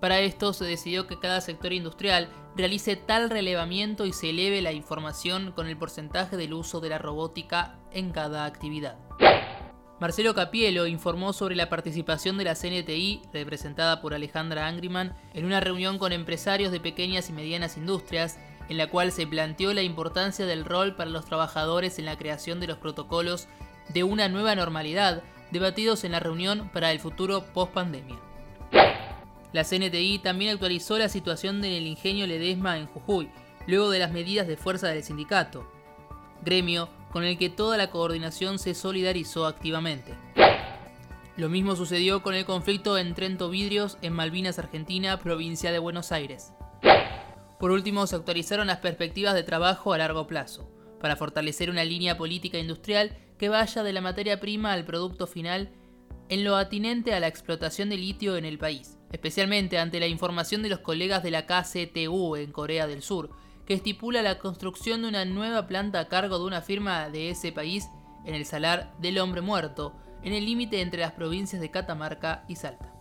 [0.00, 4.72] Para esto se decidió que cada sector industrial realice tal relevamiento y se eleve la
[4.72, 8.96] información con el porcentaje del uso de la robótica en cada actividad.
[10.00, 15.58] Marcelo Capielo informó sobre la participación de la CNTI, representada por Alejandra Angriman, en una
[15.58, 18.38] reunión con empresarios de pequeñas y medianas industrias,
[18.68, 22.60] en la cual se planteó la importancia del rol para los trabajadores en la creación
[22.60, 23.48] de los protocolos
[23.88, 28.27] de una nueva normalidad, debatidos en la reunión para el futuro post-pandemia.
[29.52, 33.30] La CNTI también actualizó la situación del ingenio Ledesma en Jujuy,
[33.66, 35.66] luego de las medidas de fuerza del sindicato,
[36.44, 40.12] gremio con el que toda la coordinación se solidarizó activamente.
[41.38, 46.12] Lo mismo sucedió con el conflicto en Trento Vidrios, en Malvinas, Argentina, provincia de Buenos
[46.12, 46.52] Aires.
[47.58, 50.70] Por último, se actualizaron las perspectivas de trabajo a largo plazo,
[51.00, 55.70] para fortalecer una línea política industrial que vaya de la materia prima al producto final
[56.28, 60.62] en lo atinente a la explotación de litio en el país especialmente ante la información
[60.62, 63.30] de los colegas de la KCTU en Corea del Sur,
[63.66, 67.52] que estipula la construcción de una nueva planta a cargo de una firma de ese
[67.52, 67.88] país
[68.24, 72.56] en el Salar del Hombre Muerto, en el límite entre las provincias de Catamarca y
[72.56, 72.92] Salta.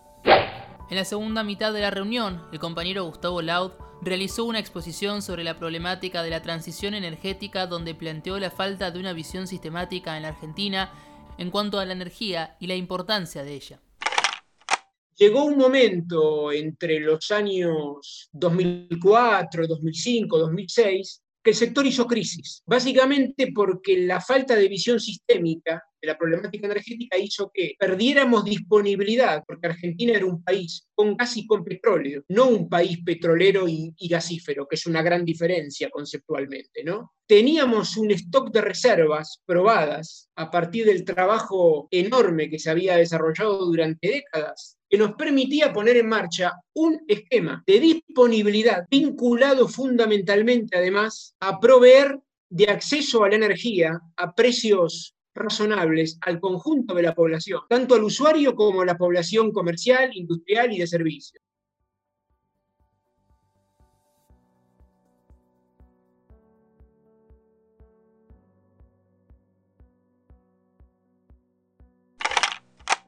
[0.90, 5.44] En la segunda mitad de la reunión, el compañero Gustavo Laud realizó una exposición sobre
[5.44, 10.24] la problemática de la transición energética donde planteó la falta de una visión sistemática en
[10.24, 10.92] la Argentina
[11.38, 13.80] en cuanto a la energía y la importancia de ella.
[15.20, 23.52] Llegó un momento entre los años 2004, 2005, 2006, que el sector hizo crisis, básicamente
[23.52, 29.66] porque la falta de visión sistémica de la problemática energética hizo que perdiéramos disponibilidad, porque
[29.66, 34.68] Argentina era un país con casi con petróleo, no un país petrolero y, y, gasífero,
[34.68, 37.14] que es una gran diferencia conceptualmente, ¿no?
[37.26, 43.66] Teníamos un stock de reservas probadas a partir del trabajo enorme que se había desarrollado
[43.66, 51.36] durante décadas que nos permitía poner en marcha un esquema de disponibilidad vinculado fundamentalmente además
[51.40, 57.62] a proveer de acceso a la energía a precios razonables al conjunto de la población,
[57.70, 61.44] tanto al usuario como a la población comercial, industrial y de servicios.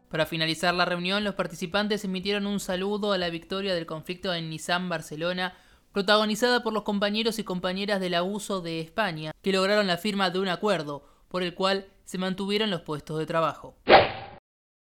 [0.09, 4.50] Para finalizar la reunión, los participantes emitieron un saludo a la victoria del conflicto en
[4.50, 5.56] Nissan Barcelona,
[5.94, 10.39] protagonizada por los compañeros y compañeras del abuso de España, que lograron la firma de
[10.39, 13.77] un acuerdo, por el cual se mantuvieron los puestos de trabajo.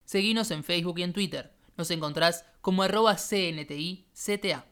[0.05, 1.53] Seguinos en Facebook y en Twitter.
[1.77, 4.67] Nos encontrás como arroba CNTI CTA.